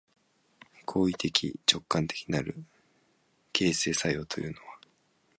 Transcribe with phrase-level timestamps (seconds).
[0.85, 1.29] 行為的
[1.61, 2.63] 直観的なる
[3.53, 4.79] 形成作用というのは、